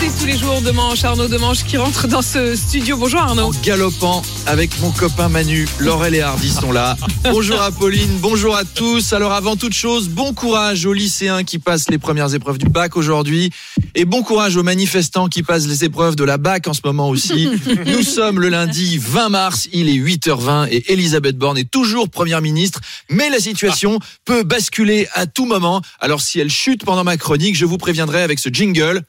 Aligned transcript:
C'est 0.00 0.18
tous 0.18 0.24
les 0.24 0.38
jours 0.38 0.62
de 0.62 0.70
manche, 0.70 1.04
Arnaud 1.04 1.28
de 1.28 1.36
manche 1.36 1.62
qui 1.62 1.76
rentre 1.76 2.08
dans 2.08 2.22
ce 2.22 2.56
studio. 2.56 2.96
Bonjour 2.96 3.20
Arnaud. 3.20 3.52
galopant 3.62 4.22
avec 4.46 4.70
mon 4.80 4.92
copain 4.92 5.28
Manu. 5.28 5.68
Laurel 5.78 6.14
et 6.14 6.22
Hardy 6.22 6.48
sont 6.48 6.72
là. 6.72 6.96
Bonjour 7.24 7.60
Apolline, 7.60 8.16
bonjour 8.18 8.56
à 8.56 8.64
tous. 8.64 9.12
Alors 9.12 9.32
avant 9.32 9.56
toute 9.56 9.74
chose, 9.74 10.08
bon 10.08 10.32
courage 10.32 10.86
aux 10.86 10.94
lycéens 10.94 11.44
qui 11.44 11.58
passent 11.58 11.90
les 11.90 11.98
premières 11.98 12.34
épreuves 12.34 12.56
du 12.56 12.70
bac 12.70 12.96
aujourd'hui 12.96 13.50
et 13.94 14.06
bon 14.06 14.22
courage 14.22 14.56
aux 14.56 14.62
manifestants 14.62 15.28
qui 15.28 15.42
passent 15.42 15.66
les 15.66 15.84
épreuves 15.84 16.16
de 16.16 16.24
la 16.24 16.38
bac 16.38 16.66
en 16.66 16.72
ce 16.72 16.80
moment 16.82 17.10
aussi. 17.10 17.50
Nous 17.86 18.02
sommes 18.02 18.40
le 18.40 18.48
lundi 18.48 18.96
20 18.96 19.28
mars, 19.28 19.68
il 19.74 19.90
est 19.90 19.98
8h20 19.98 20.68
et 20.70 20.94
Elisabeth 20.94 21.36
Borne 21.36 21.58
est 21.58 21.70
toujours 21.70 22.08
première 22.08 22.40
ministre, 22.40 22.80
mais 23.10 23.28
la 23.28 23.38
situation 23.38 23.98
peut 24.24 24.44
basculer 24.44 25.08
à 25.12 25.26
tout 25.26 25.44
moment. 25.44 25.82
Alors 26.00 26.22
si 26.22 26.40
elle 26.40 26.50
chute 26.50 26.86
pendant 26.86 27.04
ma 27.04 27.18
chronique, 27.18 27.54
je 27.54 27.66
vous 27.66 27.76
préviendrai 27.76 28.22
avec 28.22 28.38
ce 28.38 28.48
jingle. 28.48 29.02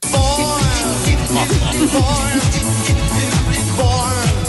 boy. 1.86 2.61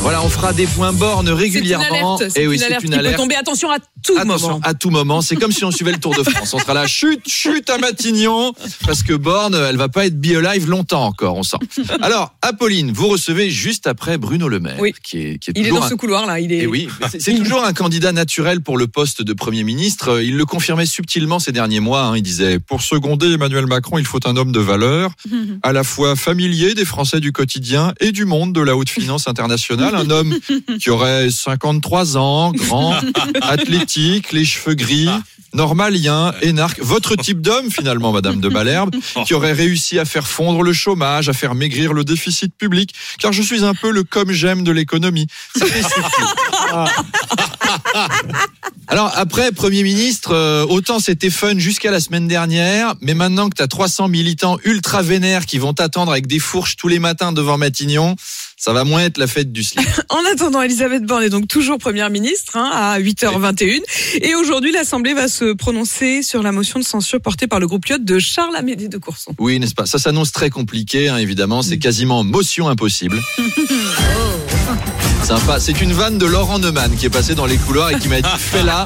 Voilà, 0.03 0.21
on 0.21 0.27
fera 0.29 0.51
des 0.51 0.67
points 0.67 0.91
bornes 0.91 1.29
régulièrement. 1.29 2.17
C'est 2.17 2.25
une 2.25 2.25
alerte. 2.25 2.33
C'est 2.35 2.41
Eh 2.43 2.47
oui, 2.47 2.55
une 2.55 2.59
c'est 2.59 2.65
alerte 2.65 2.83
une 2.83 2.89
qui 2.89 2.93
peut 2.95 2.99
alerte. 2.99 3.15
tomber. 3.17 3.35
Attention 3.35 3.71
à 3.71 3.77
tout 3.79 4.17
Attention, 4.17 4.47
moment. 4.49 4.59
à 4.63 4.73
tout 4.73 4.89
moment. 4.89 5.21
C'est 5.21 5.37
comme 5.37 5.53
si 5.53 5.63
on 5.63 5.71
suivait 5.71 5.93
le 5.93 5.97
Tour 5.97 6.13
de 6.13 6.23
France. 6.23 6.53
On 6.53 6.59
sera 6.59 6.73
là, 6.73 6.85
chute, 6.87 7.21
chute 7.25 7.69
à 7.69 7.77
Matignon, 7.77 8.53
parce 8.85 9.01
que 9.01 9.13
Borne, 9.13 9.55
elle 9.55 9.77
va 9.77 9.87
pas 9.87 10.05
être 10.05 10.19
be 10.19 10.35
alive 10.45 10.67
longtemps 10.69 11.05
encore, 11.05 11.37
on 11.37 11.43
sent. 11.43 11.55
Alors, 12.01 12.35
Apolline, 12.41 12.91
vous 12.91 13.07
recevez 13.07 13.49
juste 13.49 13.87
après 13.87 14.17
Bruno 14.17 14.49
Le 14.49 14.59
Maire, 14.59 14.75
Oui. 14.79 14.93
qui 15.01 15.19
est, 15.19 15.37
qui 15.37 15.51
est 15.51 15.53
Il 15.55 15.61
est 15.61 15.69
toujours 15.69 15.79
dans 15.79 15.85
un- 15.85 15.89
ce 15.89 15.95
couloir 15.95 16.25
là. 16.25 16.41
Il 16.41 16.51
est. 16.51 16.63
eh 16.63 16.67
oui, 16.67 16.89
c'est 17.17 17.33
toujours 17.37 17.63
un 17.63 17.71
candidat 17.71 18.11
naturel 18.11 18.59
pour 18.59 18.77
le 18.77 18.87
poste 18.87 19.21
de 19.21 19.31
Premier 19.31 19.63
ministre. 19.63 20.09
Euh, 20.15 20.23
Il 20.23 20.35
le 20.35 20.45
confirmait 20.45 20.85
subtilement 20.85 21.39
ces 21.39 21.53
derniers 21.53 21.79
mois. 21.79 22.01
hein. 22.07 22.17
Il 22.17 22.23
disait, 22.23 22.59
pour 22.59 22.81
seconder 22.81 23.31
Emmanuel 23.31 23.67
Macron, 23.67 23.99
il 23.99 24.05
faut 24.05 24.19
un 24.27 24.35
homme 24.35 24.51
de 24.51 24.59
valeur, 24.59 25.11
à 25.63 25.71
la 25.71 25.85
fois 25.85 26.17
familier 26.17 26.73
des 26.73 26.83
Français 26.85 27.21
du 27.21 27.31
quotidien 27.31 27.93
et 28.01 28.11
du 28.11 28.25
monde 28.25 28.51
de 28.53 28.59
la 28.61 28.75
haute 28.75 28.89
finance 28.89 29.27
internationale. 29.29 29.92
Un 29.93 30.09
homme 30.09 30.37
qui 30.79 30.89
aurait 30.89 31.29
53 31.29 32.17
ans, 32.17 32.51
grand, 32.51 32.95
athlétique, 33.41 34.31
les 34.31 34.45
cheveux 34.45 34.75
gris. 34.75 35.09
Normalien, 35.53 36.33
énarque, 36.41 36.79
votre 36.81 37.15
type 37.15 37.39
d'homme 37.39 37.69
finalement, 37.69 38.11
Madame 38.11 38.41
de 38.41 38.49
Malherbe, 38.49 38.89
qui 39.25 39.35
aurait 39.35 39.53
réussi 39.53 39.99
à 39.99 40.05
faire 40.05 40.27
fondre 40.27 40.63
le 40.63 40.73
chômage, 40.73 41.29
à 41.29 41.33
faire 41.33 41.53
maigrir 41.53 41.93
le 41.93 42.03
déficit 42.03 42.57
public, 42.57 42.93
car 43.19 43.33
je 43.33 43.43
suis 43.43 43.63
un 43.63 43.75
peu 43.75 43.91
le 43.91 44.03
comme 44.03 44.31
j'aime 44.31 44.63
de 44.63 44.71
l'économie. 44.71 45.27
C'était 45.55 45.83
subtil. 45.83 46.25
Alors 48.93 49.11
après, 49.15 49.51
Premier 49.51 49.81
ministre, 49.81 50.35
euh, 50.35 50.67
autant 50.67 50.99
c'était 50.99 51.31
fun 51.31 51.57
jusqu'à 51.57 51.89
la 51.89 51.99
semaine 51.99 52.27
dernière, 52.27 52.93
mais 53.01 53.15
maintenant 53.15 53.49
que 53.49 53.55
tu 53.55 53.63
as 53.63 53.67
300 53.67 54.07
militants 54.07 54.59
ultra 54.65 55.01
vénères 55.01 55.47
qui 55.47 55.57
vont 55.57 55.73
t'attendre 55.73 56.11
avec 56.11 56.27
des 56.27 56.37
fourches 56.37 56.75
tous 56.75 56.89
les 56.89 56.99
matins 56.99 57.31
devant 57.31 57.57
Matignon, 57.57 58.15
ça 58.55 58.71
va 58.71 58.83
moins 58.83 59.01
être 59.01 59.17
la 59.17 59.25
fête 59.25 59.51
du 59.51 59.63
slip. 59.63 59.83
En 60.09 60.19
attendant, 60.31 60.61
Elisabeth 60.61 61.05
Borne 61.05 61.23
est 61.23 61.31
donc 61.31 61.47
toujours 61.47 61.79
première 61.79 62.11
ministre 62.11 62.55
hein, 62.55 62.69
à 62.71 62.99
8h21. 62.99 63.81
Et 64.21 64.35
aujourd'hui, 64.35 64.71
l'Assemblée 64.71 65.15
va 65.15 65.27
se 65.27 65.53
prononcer 65.53 66.21
sur 66.21 66.43
la 66.43 66.51
motion 66.51 66.79
de 66.79 66.85
censure 66.85 67.19
portée 67.19 67.47
par 67.47 67.59
le 67.59 67.65
groupe 67.65 67.87
Lyot 67.87 67.97
de 67.97 68.19
Charles 68.19 68.55
Amédée 68.55 68.89
de 68.89 68.99
Courson. 68.99 69.33
Oui, 69.39 69.57
n'est-ce 69.57 69.73
pas? 69.73 69.87
Ça 69.87 69.97
s'annonce 69.97 70.31
très 70.31 70.51
compliqué, 70.51 71.09
hein, 71.09 71.17
évidemment. 71.17 71.63
C'est 71.63 71.79
quasiment 71.79 72.23
motion 72.23 72.69
impossible. 72.69 73.19
Sympa. 75.23 75.59
C'est 75.59 75.79
une 75.79 75.93
vanne 75.93 76.17
de 76.17 76.25
Laurent 76.25 76.59
Neumann 76.59 76.93
qui 76.97 77.05
est 77.05 77.09
passé 77.09 77.33
dans 77.33 77.45
les 77.45 77.55
couloirs 77.55 77.91
et 77.91 77.99
qui 77.99 78.09
m'a 78.09 78.21
dit 78.21 78.29
fais-la. 78.37 78.83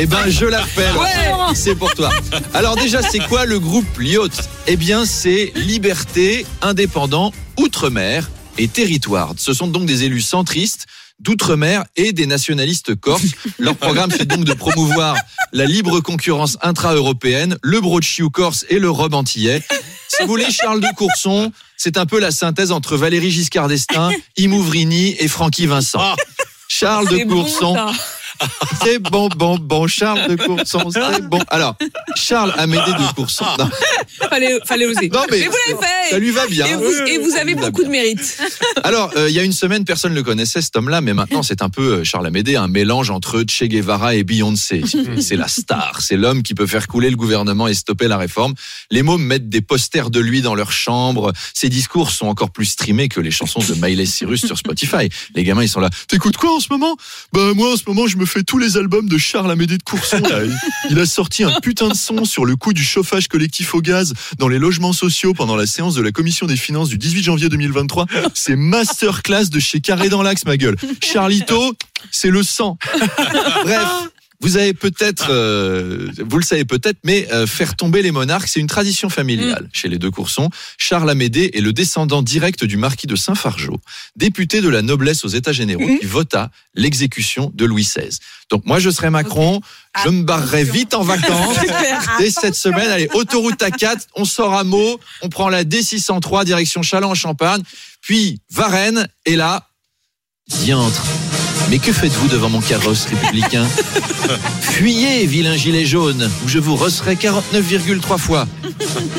Eh 0.00 0.06
ben, 0.06 0.28
je 0.28 0.44
la 0.44 0.62
fais. 0.62 0.92
Laurent. 0.92 1.54
C'est 1.54 1.76
pour 1.76 1.94
toi. 1.94 2.10
Alors 2.54 2.74
déjà, 2.74 3.02
c'est 3.02 3.20
quoi 3.20 3.46
le 3.46 3.60
groupe 3.60 3.98
Lyot? 3.98 4.28
Eh 4.66 4.76
bien, 4.76 5.04
c'est 5.04 5.52
Liberté, 5.54 6.44
Indépendant, 6.60 7.32
Outre-mer 7.56 8.30
et 8.58 8.66
Territoire. 8.66 9.32
Ce 9.36 9.52
sont 9.52 9.68
donc 9.68 9.86
des 9.86 10.02
élus 10.04 10.22
centristes 10.22 10.86
d'outre-mer 11.20 11.84
et 11.96 12.12
des 12.12 12.26
nationalistes 12.26 12.94
corses. 12.96 13.22
Leur 13.58 13.76
programme, 13.76 14.10
c'est 14.10 14.26
donc 14.26 14.44
de 14.44 14.54
promouvoir 14.54 15.14
la 15.52 15.66
libre 15.66 16.00
concurrence 16.00 16.56
intra-européenne, 16.62 17.58
le 17.62 17.80
brochiou 17.80 18.30
corse 18.30 18.64
et 18.70 18.78
le 18.78 18.90
robe 18.90 19.14
antillais. 19.14 19.62
Si 20.08 20.22
vous 20.22 20.28
voulez, 20.28 20.50
Charles 20.50 20.80
de 20.80 20.88
Courson, 20.96 21.52
c'est 21.82 21.96
un 21.96 22.04
peu 22.04 22.20
la 22.20 22.30
synthèse 22.30 22.72
entre 22.72 22.98
Valéry 22.98 23.30
Giscard 23.30 23.66
d'Estaing, 23.68 24.10
Imouvrini 24.36 25.16
et 25.18 25.28
Francky 25.28 25.64
Vincent. 25.64 26.14
Charles 26.68 27.08
de 27.08 27.24
bon, 27.24 27.42
Courson. 27.42 27.74
C'est 28.82 28.98
bon, 28.98 29.28
bon, 29.28 29.58
bon, 29.58 29.86
Charles 29.86 30.28
de 30.28 30.36
Courson, 30.36 30.90
c'est 30.90 31.22
bon. 31.28 31.40
Alors, 31.48 31.76
Charles 32.16 32.54
Amédée 32.56 32.92
de 32.92 33.14
Courson. 33.14 33.44
Non, 33.58 33.68
Fallait, 34.28 34.58
fallait 34.66 34.86
oser. 34.86 35.08
non, 35.08 35.22
mais, 35.30 35.40
vous 35.46 35.56
l'avez 35.68 35.80
fait. 35.80 36.10
ça 36.10 36.18
lui 36.18 36.30
va 36.30 36.46
bien. 36.46 36.66
Et 36.66 36.74
vous, 36.74 36.92
et 37.06 37.18
vous 37.18 37.36
avez 37.36 37.54
beaucoup 37.54 37.82
de 37.82 37.88
mérite. 37.88 38.38
Alors, 38.84 39.10
euh, 39.16 39.28
il 39.28 39.34
y 39.34 39.38
a 39.38 39.42
une 39.42 39.52
semaine, 39.52 39.84
personne 39.84 40.12
ne 40.12 40.16
le 40.16 40.22
connaissait, 40.22 40.62
cet 40.62 40.76
homme-là, 40.76 41.00
mais 41.00 41.14
maintenant, 41.14 41.42
c'est 41.42 41.62
un 41.62 41.68
peu 41.70 42.00
euh, 42.00 42.04
Charles 42.04 42.26
Amédée, 42.26 42.56
un 42.56 42.68
mélange 42.68 43.10
entre 43.10 43.44
Che 43.48 43.64
Guevara 43.64 44.14
et 44.14 44.24
Beyoncé. 44.24 44.82
C'est 45.20 45.36
la 45.36 45.48
star, 45.48 46.00
c'est 46.00 46.16
l'homme 46.16 46.42
qui 46.42 46.54
peut 46.54 46.66
faire 46.66 46.86
couler 46.86 47.10
le 47.10 47.16
gouvernement 47.16 47.68
et 47.68 47.74
stopper 47.74 48.08
la 48.08 48.16
réforme. 48.16 48.54
Les 48.90 49.02
mômes 49.02 49.22
mettent 49.22 49.48
des 49.48 49.60
posters 49.60 50.10
de 50.10 50.20
lui 50.20 50.40
dans 50.40 50.54
leur 50.54 50.72
chambre. 50.72 51.32
Ses 51.54 51.68
discours 51.68 52.10
sont 52.10 52.26
encore 52.26 52.50
plus 52.50 52.64
streamés 52.66 53.08
que 53.08 53.20
les 53.20 53.30
chansons 53.30 53.60
de 53.60 53.74
Miley 53.74 54.06
Cyrus 54.06 54.46
sur 54.46 54.56
Spotify. 54.56 55.08
Les 55.34 55.44
gamins, 55.44 55.62
ils 55.62 55.68
sont 55.68 55.80
là. 55.80 55.90
T'écoutes 56.08 56.36
quoi 56.36 56.54
en 56.54 56.60
ce 56.60 56.68
moment? 56.70 56.96
Bah 57.32 57.52
moi, 57.54 57.72
en 57.72 57.76
ce 57.76 57.82
moment, 57.86 58.06
je 58.06 58.16
me 58.16 58.24
fais 58.30 58.42
tous 58.44 58.58
les 58.58 58.76
albums 58.76 59.08
de 59.08 59.18
Charles 59.18 59.50
Amédée 59.50 59.76
de 59.76 59.82
Courson. 59.82 60.22
Il 60.88 60.98
a 61.00 61.06
sorti 61.06 61.42
un 61.42 61.58
putain 61.60 61.88
de 61.88 61.94
son 61.94 62.24
sur 62.24 62.44
le 62.44 62.54
coût 62.54 62.72
du 62.72 62.84
chauffage 62.84 63.26
collectif 63.28 63.74
au 63.74 63.80
gaz 63.80 64.14
dans 64.38 64.48
les 64.48 64.58
logements 64.58 64.92
sociaux 64.92 65.34
pendant 65.34 65.56
la 65.56 65.66
séance 65.66 65.94
de 65.94 66.02
la 66.02 66.12
commission 66.12 66.46
des 66.46 66.56
finances 66.56 66.88
du 66.88 66.98
18 66.98 67.24
janvier 67.24 67.48
2023. 67.48 68.06
C'est 68.34 68.56
masterclass 68.56 69.46
de 69.50 69.58
chez 69.58 69.80
Carré 69.80 70.08
dans 70.08 70.22
l'Axe, 70.22 70.44
ma 70.44 70.56
gueule. 70.56 70.76
Charlito, 71.02 71.74
c'est 72.12 72.30
le 72.30 72.42
sang. 72.42 72.78
Bref. 73.64 73.88
Vous 74.42 74.56
avez 74.56 74.72
peut-être, 74.72 75.28
euh, 75.30 76.08
vous 76.18 76.38
le 76.38 76.44
savez 76.44 76.64
peut-être, 76.64 76.96
mais 77.04 77.30
euh, 77.30 77.46
faire 77.46 77.76
tomber 77.76 78.00
les 78.00 78.10
monarques, 78.10 78.48
c'est 78.48 78.60
une 78.60 78.66
tradition 78.66 79.10
familiale 79.10 79.68
chez 79.70 79.88
les 79.88 79.98
deux 79.98 80.10
Coursons. 80.10 80.48
Charles 80.78 81.10
Amédée 81.10 81.50
est 81.52 81.60
le 81.60 81.74
descendant 81.74 82.22
direct 82.22 82.64
du 82.64 82.78
marquis 82.78 83.06
de 83.06 83.16
Saint-Fargeau, 83.16 83.78
député 84.16 84.62
de 84.62 84.70
la 84.70 84.80
noblesse 84.80 85.26
aux 85.26 85.28
États 85.28 85.52
généraux, 85.52 85.86
qui 86.00 86.06
vota 86.06 86.50
l'exécution 86.74 87.52
de 87.54 87.66
Louis 87.66 87.82
XVI. 87.82 88.18
Donc 88.48 88.64
moi, 88.64 88.78
je 88.78 88.88
serais 88.88 89.10
Macron, 89.10 89.60
je 90.04 90.08
me 90.08 90.22
barrerais 90.22 90.64
vite 90.64 90.94
en 90.94 91.02
vacances. 91.02 91.58
Dès 92.18 92.30
cette 92.30 92.54
semaine, 92.54 92.88
allez, 92.88 93.08
autoroute 93.12 93.60
A4, 93.60 94.06
on 94.16 94.24
sort 94.24 94.54
à 94.54 94.64
Meaux, 94.64 94.98
on 95.20 95.28
prend 95.28 95.50
la 95.50 95.64
D603 95.64 96.46
direction 96.46 96.82
Châlons-en-Champagne, 96.82 97.62
puis 98.00 98.40
Varennes, 98.50 99.06
et 99.26 99.36
là, 99.36 99.68
diantre. 100.48 101.04
Mais 101.70 101.78
que 101.78 101.92
faites-vous 101.92 102.26
devant 102.26 102.48
mon 102.48 102.60
carrosse 102.60 103.06
républicain 103.06 103.64
Fuyez, 104.60 105.24
vilain 105.26 105.54
gilet 105.54 105.86
jaune, 105.86 106.28
ou 106.44 106.48
je 106.48 106.58
vous 106.58 106.74
rosserai 106.74 107.14
49,3 107.14 108.18
fois. 108.18 108.48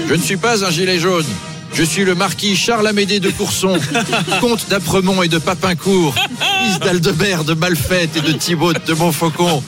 Je 0.10 0.14
ne 0.14 0.22
suis 0.22 0.36
pas 0.36 0.66
un 0.66 0.70
gilet 0.70 1.00
jaune. 1.00 1.26
Je 1.74 1.84
suis 1.84 2.04
le 2.04 2.16
marquis 2.16 2.56
Charles 2.56 2.88
Amédée 2.88 3.20
de 3.20 3.30
Courson, 3.30 3.80
comte 4.42 4.68
d'Apremont 4.70 5.24
et 5.24 5.30
de 5.30 5.38
Papincourt, 5.38 6.14
fils 6.16 6.80
d'Aldebert 6.80 7.44
de 7.44 7.54
Malfette 7.54 8.18
et 8.18 8.22
de 8.22 8.34
Thibaut 8.34 8.74
de 8.74 8.94
Montfaucon, 8.94 9.64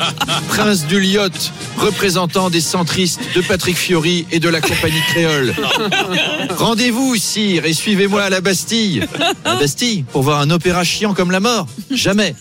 prince 0.49 0.85
du 0.85 0.99
Lyot, 0.99 1.29
représentant 1.77 2.49
des 2.49 2.61
centristes 2.61 3.21
de 3.35 3.41
Patrick 3.41 3.77
Fiori 3.77 4.25
et 4.31 4.39
de 4.39 4.49
la 4.49 4.59
compagnie 4.59 5.01
créole. 5.07 5.55
Rendez-vous, 6.57 7.15
sire, 7.15 7.65
et 7.65 7.73
suivez-moi 7.73 8.23
à 8.23 8.29
la 8.29 8.41
Bastille. 8.41 9.07
La 9.45 9.55
Bastille, 9.55 10.03
pour 10.11 10.23
voir 10.23 10.41
un 10.41 10.49
opéra 10.49 10.83
chiant 10.83 11.13
comme 11.13 11.31
la 11.31 11.39
mort 11.39 11.67
Jamais. 11.89 12.35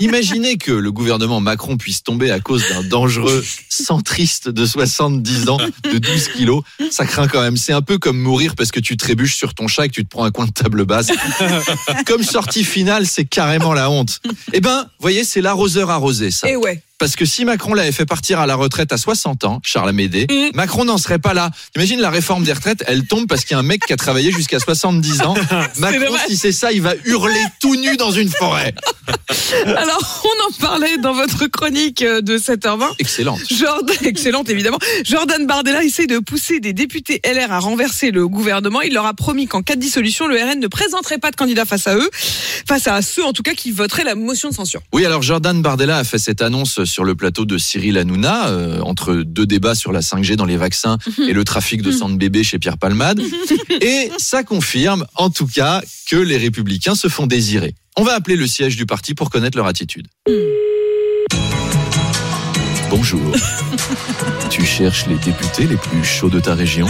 Imaginez 0.00 0.58
que 0.58 0.72
le 0.72 0.92
gouvernement 0.92 1.40
Macron 1.40 1.76
puisse 1.76 2.02
tomber 2.02 2.30
à 2.30 2.40
cause 2.40 2.64
d'un 2.68 2.82
dangereux 2.82 3.44
centriste 3.68 4.48
de 4.48 4.66
70 4.66 5.48
ans, 5.48 5.58
de 5.84 5.98
12 5.98 6.28
kilos. 6.28 6.62
Ça 6.90 7.06
craint 7.06 7.26
quand 7.26 7.40
même. 7.40 7.56
C'est 7.56 7.72
un 7.72 7.82
peu 7.82 7.98
comme 7.98 8.18
mourir 8.18 8.54
parce 8.54 8.70
que 8.70 8.80
tu 8.80 8.96
trébuches 8.98 9.36
sur 9.36 9.54
ton 9.54 9.66
chat 9.66 9.86
et 9.86 9.88
que 9.88 9.94
tu 9.94 10.04
te 10.04 10.10
prends 10.10 10.24
un 10.24 10.30
coin 10.30 10.46
de 10.46 10.52
table 10.52 10.84
basse. 10.84 11.08
Comme 12.06 12.22
sortie 12.22 12.64
finale, 12.64 13.06
c'est 13.06 13.24
carrément 13.24 13.72
la 13.72 13.90
honte. 13.90 14.20
Eh 14.52 14.60
ben, 14.60 14.88
voyez, 15.00 15.24
c'est 15.24 15.40
l'arroseur 15.40 15.90
arrosé, 15.90 16.30
ça. 16.30 16.48
Et 16.48 16.56
ouais. 16.56 16.82
Parce 16.98 17.14
que 17.16 17.24
si 17.24 17.44
Macron 17.44 17.74
l'avait 17.74 17.92
fait 17.92 18.06
partir 18.06 18.40
à 18.40 18.46
la 18.46 18.56
retraite 18.56 18.92
à 18.92 18.98
60 18.98 19.44
ans, 19.44 19.60
Charles 19.62 19.88
Amédée, 19.90 20.26
Mm. 20.28 20.50
Macron 20.54 20.84
n'en 20.84 20.98
serait 20.98 21.18
pas 21.18 21.32
là. 21.34 21.50
Imagine 21.76 22.00
la 22.00 22.10
réforme 22.10 22.44
des 22.44 22.52
retraites, 22.52 22.82
elle 22.86 23.06
tombe 23.06 23.26
parce 23.26 23.42
qu'il 23.44 23.52
y 23.52 23.54
a 23.54 23.58
un 23.58 23.62
mec 23.62 23.80
qui 23.86 23.92
a 23.92 23.96
travaillé 23.96 24.32
jusqu'à 24.32 24.58
70 24.58 25.22
ans. 25.22 25.34
Macron, 25.78 26.00
dommage. 26.06 26.20
si 26.28 26.36
c'est 26.36 26.52
ça, 26.52 26.72
il 26.72 26.82
va 26.82 26.94
hurler 27.04 27.40
tout 27.60 27.76
nu 27.76 27.96
dans 27.96 28.10
une 28.10 28.28
forêt. 28.28 28.74
Alors, 29.64 30.22
on 30.24 30.48
en 30.48 30.52
parlait 30.60 30.98
dans 30.98 31.12
votre 31.14 31.46
chronique 31.46 32.02
euh, 32.02 32.20
de 32.20 32.36
7h20. 32.38 32.88
Excellente. 32.98 33.40
Jordan, 33.50 33.96
excellente 34.04 34.48
évidemment. 34.50 34.78
Jordan 35.04 35.46
Bardella 35.46 35.82
essaie 35.84 36.06
de 36.06 36.18
pousser 36.18 36.60
des 36.60 36.72
députés 36.72 37.20
LR 37.24 37.52
à 37.52 37.58
renverser 37.58 38.10
le 38.10 38.28
gouvernement. 38.28 38.80
Il 38.82 38.92
leur 38.94 39.06
a 39.06 39.14
promis 39.14 39.46
qu'en 39.46 39.62
cas 39.62 39.76
de 39.76 39.80
dissolution, 39.80 40.26
le 40.26 40.36
RN 40.36 40.58
ne 40.60 40.66
présenterait 40.68 41.18
pas 41.18 41.30
de 41.30 41.36
candidat 41.36 41.64
face 41.64 41.86
à 41.86 41.96
eux, 41.96 42.10
face 42.66 42.86
à 42.86 43.00
ceux 43.02 43.24
en 43.24 43.32
tout 43.32 43.42
cas 43.42 43.54
qui 43.54 43.70
voteraient 43.70 44.04
la 44.04 44.14
motion 44.14 44.50
de 44.50 44.54
censure. 44.54 44.80
Oui, 44.92 45.04
alors 45.06 45.22
Jordan 45.22 45.62
Bardella 45.62 45.98
a 45.98 46.04
fait 46.04 46.18
cette 46.18 46.42
annonce 46.42 46.84
sur 46.88 47.04
le 47.04 47.14
plateau 47.14 47.44
de 47.44 47.56
Cyril 47.56 47.96
Hanouna, 47.96 48.48
euh, 48.48 48.80
entre 48.80 49.14
deux 49.14 49.46
débats 49.46 49.76
sur 49.76 49.92
la 49.92 50.00
5G 50.00 50.34
dans 50.34 50.44
les 50.44 50.56
vaccins 50.56 50.98
et 51.18 51.32
le 51.32 51.44
trafic 51.44 51.82
de 51.82 51.92
sang 51.92 52.08
de 52.08 52.16
bébé 52.16 52.42
chez 52.42 52.58
Pierre 52.58 52.78
Palmade. 52.78 53.22
Et 53.80 54.10
ça 54.18 54.42
confirme, 54.42 55.06
en 55.14 55.30
tout 55.30 55.46
cas, 55.46 55.82
que 56.08 56.16
les 56.16 56.36
républicains 56.36 56.94
se 56.94 57.08
font 57.08 57.26
désirer. 57.26 57.74
On 57.96 58.02
va 58.02 58.14
appeler 58.14 58.36
le 58.36 58.46
siège 58.46 58.76
du 58.76 58.86
parti 58.86 59.14
pour 59.14 59.30
connaître 59.30 59.56
leur 59.56 59.66
attitude. 59.66 60.08
Bonjour. 62.90 63.20
Tu 64.50 64.64
cherches 64.64 65.06
les 65.06 65.16
députés 65.16 65.66
les 65.66 65.76
plus 65.76 66.02
chauds 66.04 66.30
de 66.30 66.40
ta 66.40 66.54
région 66.54 66.86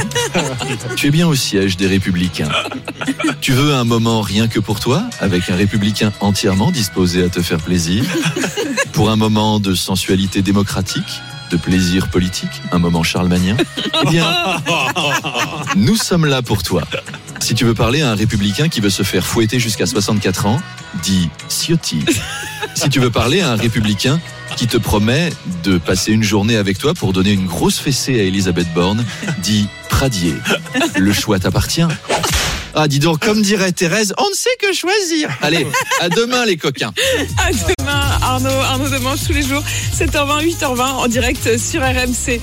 Tu 0.97 1.09
es 1.09 1.11
bien 1.11 1.27
au 1.27 1.35
siège 1.35 1.77
des 1.77 1.87
Républicains. 1.87 2.49
Tu 3.41 3.53
veux 3.53 3.75
un 3.75 3.85
moment 3.85 4.21
rien 4.21 4.49
que 4.49 4.61
pour 4.61 4.81
toi, 4.81 5.03
avec 5.21 5.51
un 5.51 5.57
républicain 5.57 6.13
entièrement 6.21 6.71
disposé 6.71 7.25
à 7.25 7.29
te 7.29 7.43
faire 7.43 7.59
plaisir 7.59 8.05
Pour 8.93 9.11
un 9.11 9.17
moment 9.17 9.61
de 9.61 9.75
sensualité 9.75 10.41
démocratique 10.41 11.21
de 11.51 11.57
plaisir 11.57 12.09
politique, 12.09 12.63
un 12.73 12.79
moment 12.79 13.03
charlemanien 13.03 13.57
Eh 14.05 14.11
bien, 14.11 14.27
nous 15.77 15.97
sommes 15.97 16.27
là 16.27 16.43
pour 16.43 16.63
toi. 16.63 16.83
Si 17.41 17.55
tu 17.55 17.65
veux 17.65 17.75
parler 17.75 18.03
à 18.03 18.11
un 18.11 18.15
républicain 18.15 18.69
qui 18.69 18.81
veut 18.81 18.91
se 18.91 19.03
faire 19.03 19.27
fouetter 19.27 19.59
jusqu'à 19.59 19.87
64 19.87 20.47
ans, 20.47 20.61
dis 21.03 21.31
Ciotti. 21.49 22.05
Si 22.75 22.89
tu 22.89 23.01
veux 23.01 23.11
parler 23.11 23.41
à 23.41 23.53
un 23.53 23.57
républicain 23.57 24.21
qui 24.57 24.67
te 24.67 24.77
promet 24.77 25.31
de 25.63 25.79
passer 25.79 26.13
une 26.13 26.23
journée 26.23 26.57
avec 26.57 26.79
toi 26.79 26.95
pour 26.95 27.13
donner 27.13 27.33
une 27.33 27.47
grosse 27.47 27.79
fessée 27.79 28.21
à 28.21 28.23
Elisabeth 28.25 28.73
Borne, 28.75 29.05
dis 29.43 29.67
Pradier. 29.89 30.35
Le 30.97 31.13
choix 31.13 31.39
t'appartient. 31.39 31.87
Ah, 32.75 32.87
dis 32.87 32.99
donc, 32.99 33.21
comme 33.21 33.43
dirait 33.43 33.73
Thérèse, 33.73 34.15
on 34.19 34.29
ne 34.29 34.35
sait 34.35 34.51
que 34.61 34.73
choisir. 34.73 35.31
Allez, 35.43 35.67
à 36.01 36.09
demain 36.09 36.45
les 36.45 36.57
coquins. 36.57 36.93
À 37.39 37.51
demain, 37.51 38.01
Arnaud, 38.23 38.51
Arnaud 38.51 38.89
Demange 38.89 39.19
tous 39.27 39.33
les 39.33 39.43
jours, 39.43 39.63
7h20, 39.99 40.45
8h20 40.45 40.83
en 40.83 41.09
direct 41.09 41.59
sur 41.59 41.81
RMC. 41.83 42.41